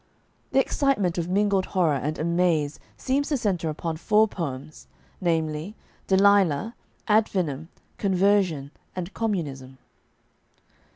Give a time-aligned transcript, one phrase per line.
[0.49, 4.87] The excitement of mingled horror and amaze seems to center upon four poems,
[5.21, 5.75] namely:
[6.07, 6.73] "Delilah,"
[7.07, 7.67] "Ad Finem,"
[7.99, 9.77] "Conversion," and "Communism."